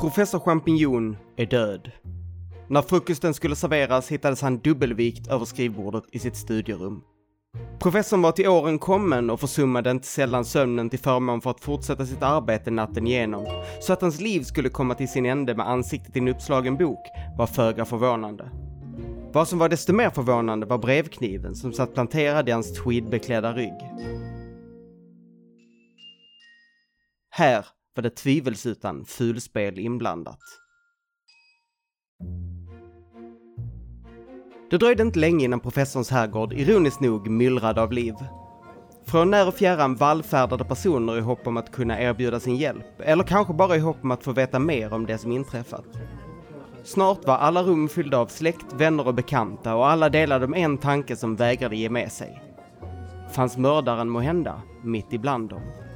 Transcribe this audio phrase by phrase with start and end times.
[0.00, 1.90] Professor Champignon är död.
[2.68, 7.02] När frukosten skulle serveras hittades han dubbelvikt över skrivbordet i sitt studierum.
[7.78, 12.06] Professorn var till åren kommen och försummade inte sällan sömnen till förmån för att fortsätta
[12.06, 13.46] sitt arbete natten igenom.
[13.80, 17.06] Så att hans liv skulle komma till sin ände med ansiktet i en uppslagen bok
[17.38, 18.50] var föga förvånande.
[19.32, 23.78] Vad som var desto mer förvånande var brevkniven som satt planterad i hans tweedbeklädda rygg.
[27.30, 27.66] Här
[27.98, 30.38] var det tvivelsutan fulspel inblandat.
[34.70, 38.14] Det dröjde inte länge innan professorns herrgård ironiskt nog myllrade av liv.
[39.06, 43.24] Från när och fjärran vallfärdade personer i hopp om att kunna erbjuda sin hjälp, eller
[43.24, 45.86] kanske bara i hopp om att få veta mer om det som inträffat.
[46.84, 50.78] Snart var alla rum fyllda av släkt, vänner och bekanta och alla delade om en
[50.78, 52.42] tanke som vägrade ge med sig.
[53.32, 55.87] Fanns mördaren måhända mitt ibland dem?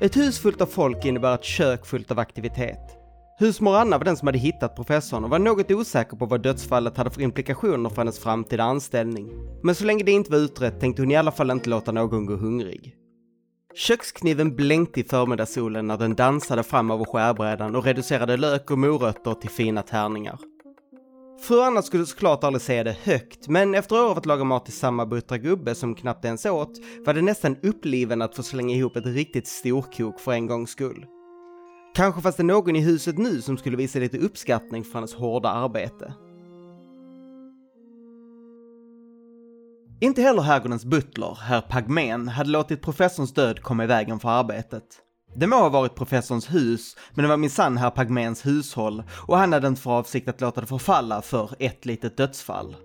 [0.00, 2.80] Ett hus fullt av folk innebär ett kök fullt av aktivitet.
[3.38, 6.96] Husmor Anna var den som hade hittat professorn och var något osäker på vad dödsfallet
[6.96, 9.28] hade för implikationer för hennes framtida anställning.
[9.62, 12.26] Men så länge det inte var utrett tänkte hon i alla fall inte låta någon
[12.26, 12.94] gå hungrig.
[13.74, 19.34] Kökskniven blänkte i förmiddagssolen när den dansade fram över skärbrädan och reducerade lök och morötter
[19.34, 20.38] till fina tärningar.
[21.40, 24.64] Fru Anna skulle såklart aldrig säga det högt, men efter år av att laga mat
[24.64, 28.74] till samma buttra gubbe som knappt ens åt, var det nästan uppliven att få slänga
[28.74, 31.06] ihop ett riktigt storkok för en gångs skull.
[31.94, 35.48] Kanske fanns det någon i huset nu som skulle visa lite uppskattning för hennes hårda
[35.48, 36.14] arbete.
[40.00, 44.84] Inte heller herrgårdens butler, herr Pagmen, hade låtit professorns död komma i vägen för arbetet.
[45.36, 49.52] Det må ha varit professorns hus, men det var minsann herr Pagmens hushåll och han
[49.52, 52.76] hade inte för avsikt att låta det förfalla för ett litet dödsfall.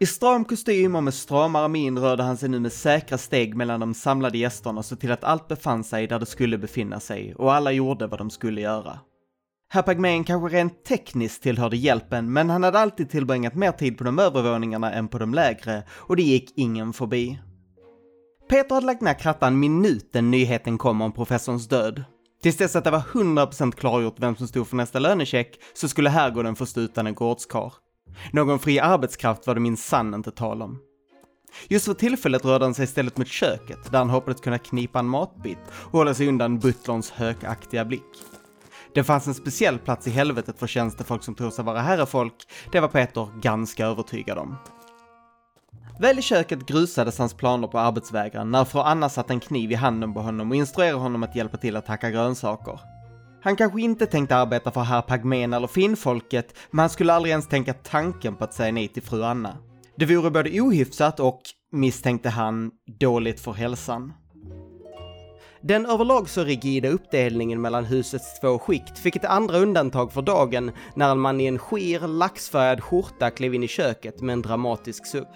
[0.00, 3.80] I stram kostym och med stramare min rörde han sig nu med säkra steg mellan
[3.80, 7.34] de samlade gästerna och såg till att allt befann sig där det skulle befinna sig
[7.34, 8.98] och alla gjorde vad de skulle göra.
[9.72, 14.04] Herr Pagmen kanske rent tekniskt tillhörde hjälpen, men han hade alltid tillbringat mer tid på
[14.04, 17.38] de övervåningarna än på de lägre och det gick ingen förbi.
[18.50, 22.04] Peter hade lagt ner krattan minuten nyheten kom om professorns död.
[22.42, 26.10] Tills dess att det var 100% klargjort vem som stod för nästa lönecheck så skulle
[26.10, 27.72] herrgården få stå utan en gårdskar.
[28.32, 30.78] Någon fri arbetskraft var det minsann inte tal om.
[31.68, 35.08] Just för tillfället rörde han sig istället mot köket, där han hoppades kunna knipa en
[35.08, 38.22] matbit och hålla sig undan butlerns hökaktiga blick.
[38.94, 42.34] Det fanns en speciell plats i helvetet för tjänstefolk som tror sig vara herrefolk,
[42.72, 44.56] det var Peter ganska övertygad om.
[46.00, 49.74] Väl i köket grusades hans planer på arbetsvägran när fru Anna satte en kniv i
[49.74, 52.80] handen på honom och instruerade honom att hjälpa till att hacka grönsaker.
[53.42, 57.48] Han kanske inte tänkte arbeta för herr Pagmen eller finfolket, men han skulle aldrig ens
[57.48, 59.56] tänka tanken på att säga nej till fru Anna.
[59.96, 61.40] Det vore både ohyfsat och,
[61.72, 64.12] misstänkte han, dåligt för hälsan.
[65.62, 70.70] Den överlag så rigida uppdelningen mellan husets två skikt fick ett andra undantag för dagen
[70.94, 75.06] när en man i en skir, laxfärgad skjorta klev in i köket med en dramatisk
[75.06, 75.28] suck.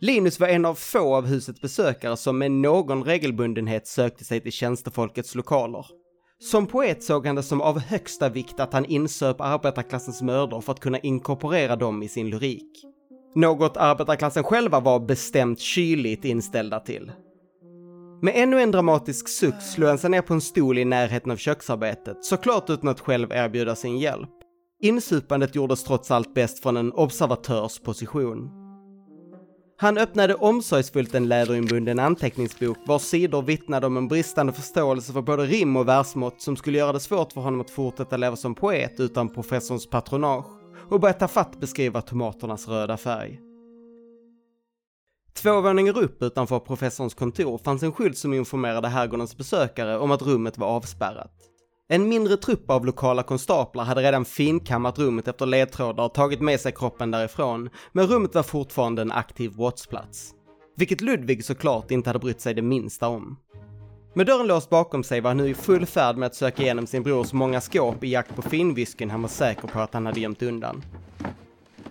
[0.00, 4.52] Linus var en av få av husets besökare som med någon regelbundenhet sökte sig till
[4.52, 5.86] tjänstefolkets lokaler.
[6.38, 10.72] Som poet såg han det som av högsta vikt att han insöp arbetarklassens mödor för
[10.72, 12.84] att kunna inkorporera dem i sin lyrik.
[13.34, 17.12] Något arbetarklassen själva var bestämt kyligt inställda till.
[18.22, 21.36] Med ännu en dramatisk suck slog han sig ner på en stol i närheten av
[21.36, 24.30] köksarbetet, såklart utan att själv erbjuda sin hjälp.
[24.82, 28.63] Insupandet gjordes trots allt bäst från en observatörs position.
[29.76, 35.46] Han öppnade omsorgsfullt en läderinbunden anteckningsbok vars sidor vittnade om en bristande förståelse för både
[35.46, 39.00] rim och versmått som skulle göra det svårt för honom att fortsätta leva som poet
[39.00, 40.46] utan professorns patronage
[40.90, 43.40] och började ta fatt beskriva tomaternas röda färg.
[45.34, 50.22] Två våningar upp utanför professorns kontor fanns en skylt som informerade herrgårdens besökare om att
[50.22, 51.32] rummet var avspärrat.
[51.88, 56.60] En mindre trupp av lokala konstaplar hade redan finkammat rummet efter ledtrådar och tagit med
[56.60, 60.34] sig kroppen därifrån, men rummet var fortfarande en aktiv brottsplats.
[60.76, 63.36] Vilket Ludvig såklart inte hade brytt sig det minsta om.
[64.14, 66.86] Med dörren låst bakom sig var han nu i full färd med att söka igenom
[66.86, 70.20] sin brors många skåp i jakt på finvisken han var säker på att han hade
[70.20, 70.84] gömt undan.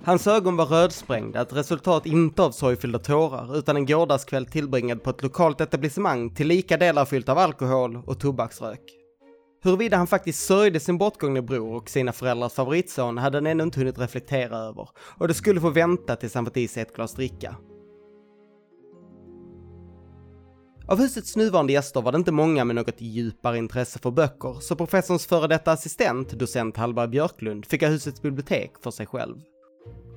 [0.04, 5.10] Hans ögon var rödsprängda, ett resultat inte av sorgfyllda tårar, utan en gårdagskväll tillbringad på
[5.10, 9.03] ett lokalt etablissemang till lika delar fyllt av alkohol och tobaksrök.
[9.64, 13.80] Huruvida han faktiskt sörjde sin bortgångne bror och sina föräldrars favoritson hade han ännu inte
[13.80, 17.14] hunnit reflektera över och det skulle få vänta tills han fått i sig ett glas
[17.14, 17.56] dricka.
[20.88, 24.76] Av husets nuvarande gäster var det inte många med något djupare intresse för böcker, så
[24.76, 29.36] professorns före detta assistent, docent Hallberg Björklund, fick ha husets bibliotek för sig själv.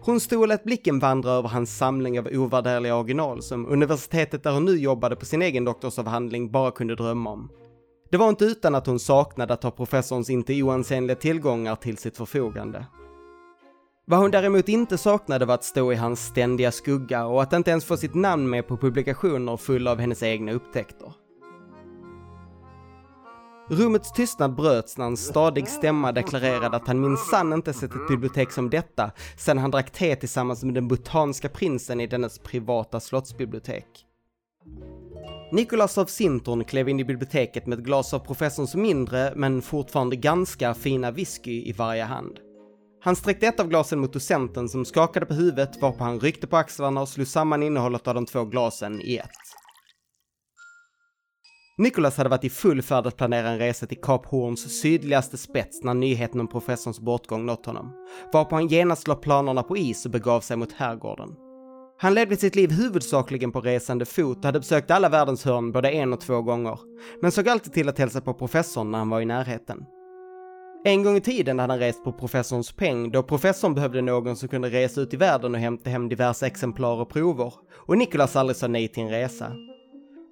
[0.00, 4.52] Hon stod och lät blicken vandra över hans samling av ovärderliga original som universitetet där
[4.52, 7.50] hon nu jobbade på sin egen doktorsavhandling bara kunde drömma om.
[8.10, 12.16] Det var inte utan att hon saknade att ha professorns inte oansenliga tillgångar till sitt
[12.16, 12.86] förfogande.
[14.06, 17.70] Vad hon däremot inte saknade var att stå i hans ständiga skugga och att inte
[17.70, 21.12] ens få sitt namn med på publikationer fulla av hennes egna upptäckter.
[23.68, 28.52] Rummets tystnad bröts när en stadig stämma deklarerade att han minsann inte sett ett bibliotek
[28.52, 34.05] som detta sedan han drack te tillsammans med den butanska prinsen i dennes privata slottsbibliotek.
[35.50, 40.16] Nikolas av Sintorn klev in i biblioteket med ett glas av professorns mindre, men fortfarande
[40.16, 42.38] ganska fina whisky i varje hand.
[43.00, 46.56] Han sträckte ett av glasen mot docenten som skakade på huvudet varpå han ryckte på
[46.56, 49.30] axlarna och slog samman innehållet av de två glasen i ett.
[51.78, 55.82] Nicholas hade varit i full färd att planera en resa till Kap Horns sydligaste spets
[55.82, 57.92] när nyheten om professorns bortgång nått honom,
[58.32, 61.45] varpå han genast la planerna på is och begav sig mot herrgården.
[61.98, 65.90] Han levde sitt liv huvudsakligen på resande fot och hade besökt alla världens hörn både
[65.90, 66.78] en och två gånger,
[67.22, 69.84] men såg alltid till att hälsa på professorn när han var i närheten.
[70.84, 74.48] En gång i tiden hade han rest på professorns peng då professorn behövde någon som
[74.48, 78.56] kunde resa ut i världen och hämta hem diverse exemplar och prover, och Nicholas aldrig
[78.56, 79.52] sa nej till en resa.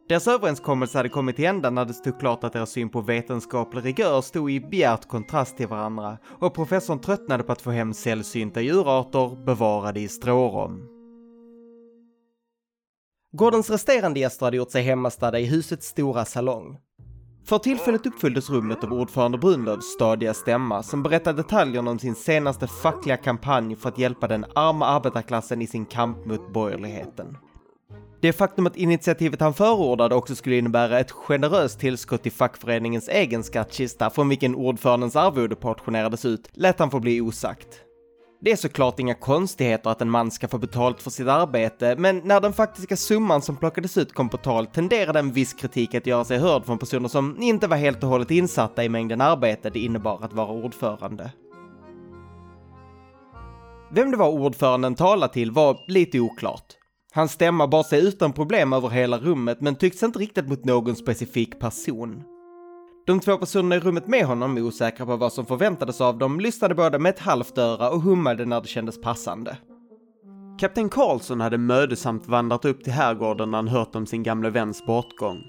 [0.09, 3.85] Deras överenskommelse hade kommit till ända när det stod klart att deras syn på vetenskaplig
[3.85, 8.61] rigör stod i bjärt kontrast till varandra och professorn tröttnade på att få hem sällsynta
[8.61, 10.94] djurarter bevarade i strårom.
[13.37, 16.77] Gårdens resterande gäster hade gjort sig hemmastadda i husets stora salong.
[17.45, 22.67] För tillfället uppfylldes rummet av ordförande Brunlövs stadiga stämma som berättade detaljerna om sin senaste
[22.67, 27.37] fackliga kampanj för att hjälpa den arma arbetarklassen i sin kamp mot borgerligheten.
[28.21, 33.45] Det faktum att initiativet han förordade också skulle innebära ett generöst tillskott till fackföreningens egen
[33.45, 37.84] skattkista från vilken ordförandens arvode portionerades ut lät han få bli osagt.
[38.45, 42.21] Det är såklart inga konstigheter att en man ska få betalt för sitt arbete, men
[42.25, 46.07] när den faktiska summan som plockades ut kom på tal tenderade en viss kritik att
[46.07, 49.71] göra sig hörd från personer som inte var helt och hållet insatta i mängden arbete
[49.71, 51.33] det innebar att vara ordförande.
[53.91, 56.73] Vem det var ordföranden talade till var lite oklart.
[57.15, 60.97] Hans stämma bar sig utan problem över hela rummet men tycktes inte riktigt mot någon
[60.97, 62.23] specifik person.
[63.07, 66.75] De två personerna i rummet med honom, osäkra på vad som förväntades av dem, lyssnade
[66.75, 69.57] båda med ett halvt öra och hummade när det kändes passande.
[70.61, 74.87] Kapten Karlsson hade mödosamt vandrat upp till herrgården när han hört om sin gamle väns
[74.87, 75.43] bortgång.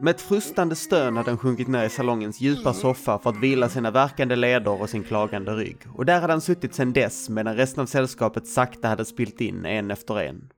[0.00, 3.68] Med ett frustande stön hade han sjunkit ner i salongens djupa soffa för att vila
[3.68, 5.76] sina verkande leder och sin klagande rygg.
[5.94, 9.66] Och där hade han suttit sedan dess medan resten av sällskapet sakta hade spilt in
[9.66, 10.48] en efter en.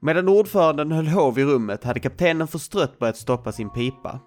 [0.00, 4.20] Medan ordföranden höll hov i rummet hade kaptenen förstrött börjat stoppa sin pipa.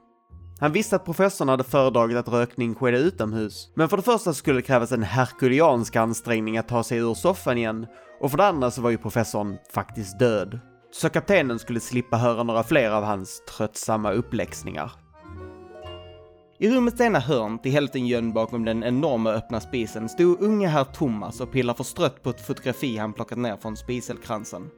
[0.63, 4.57] Han visste att professorn hade föredragit att rökning skedde utomhus, men för det första skulle
[4.57, 7.87] det krävas en herkuliansk ansträngning att ta sig ur soffan igen,
[8.21, 10.59] och för det andra så var ju professorn faktiskt död.
[10.91, 14.91] Så kaptenen skulle slippa höra några fler av hans tröttsamma uppläxningar.
[16.59, 20.83] I rummets ena hörn, till hälften gömd bakom den enorma öppna spisen, stod unge herr
[20.83, 24.69] Thomas och pillade förstrött på ett fotografi han plockat ner från spiselkransen.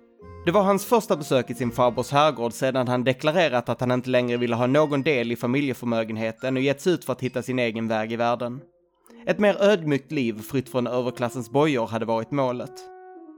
[0.45, 4.09] Det var hans första besök i sin farbrors herrgård sedan han deklarerat att han inte
[4.09, 7.59] längre ville ha någon del i familjeförmögenheten och gett sig ut för att hitta sin
[7.59, 8.61] egen väg i världen.
[9.27, 12.71] Ett mer ödmjukt liv fritt från överklassens bojor hade varit målet.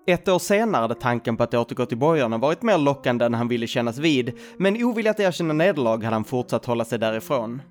[0.07, 3.47] Ett år senare hade tanken på att återgå till bojorna varit mer lockande än han
[3.47, 7.61] ville kännas vid, men ovillig att erkänna nederlag hade han fortsatt hålla sig därifrån.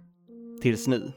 [0.62, 1.12] Tills nu.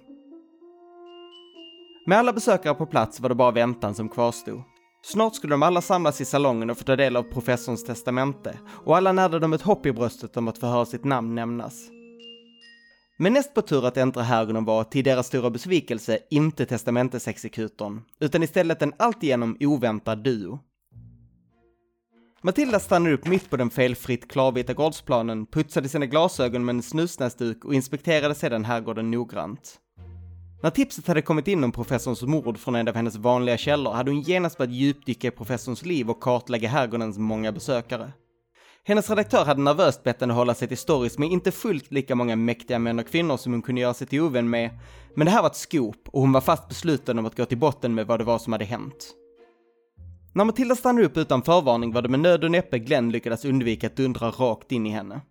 [2.06, 4.62] Med alla besökare på plats var det bara väntan som kvarstod.
[5.02, 8.98] Snart skulle de alla samlas i salongen och få ta del av professorns testamente, och
[8.98, 11.90] alla närde dem ett hopp i bröstet om att få höra sitt namn nämnas.
[13.18, 18.44] Men näst på tur att äntra herrgården var, till deras stora besvikelse, inte testamentesexekutorn, utan
[18.44, 20.60] istället en alltigenom oväntad duo.
[22.42, 27.66] Matilda stannade upp mitt på den felfritt klarvita gårdsplanen, putsade sina glasögon med en snusnäsduk
[27.66, 29.80] och inspekterade sedan herrgården noggrant.
[30.62, 34.12] När tipset hade kommit in om professorns mord från en av hennes vanliga källor hade
[34.12, 38.12] hon genast börjat djupdyka i professorns liv och kartlägga herrgårdens många besökare.
[38.84, 42.36] Hennes redaktör hade nervöst bett henne hålla sig till stories med inte fullt lika många
[42.36, 44.70] mäktiga män och kvinnor som hon kunde göra sig till ovän med,
[45.16, 47.58] men det här var ett skop och hon var fast besluten om att gå till
[47.58, 49.16] botten med vad det var som hade hänt.
[50.34, 53.88] När Matilda stannade upp utan förvarning var det med nöd och näppe Glenn lyckades undvika
[53.88, 55.22] att dundra rakt in i henne.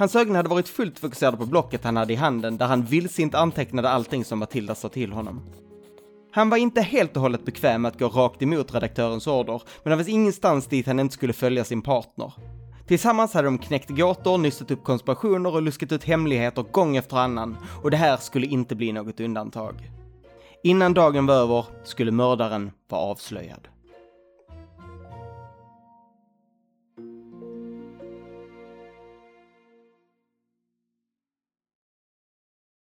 [0.00, 3.34] Hans ögon hade varit fullt fokuserade på blocket han hade i handen där han vildsint
[3.34, 5.42] antecknade allting som Matilda sa till honom.
[6.32, 9.90] Han var inte helt och hållet bekväm med att gå rakt emot redaktörens order, men
[9.90, 12.32] det fanns ingenstans dit han inte skulle följa sin partner.
[12.86, 17.56] Tillsammans hade de knäckt gåtor, nystat upp konspirationer och luskat ut hemligheter gång efter annan,
[17.82, 19.90] och det här skulle inte bli något undantag.
[20.62, 23.68] Innan dagen var över skulle mördaren vara avslöjad.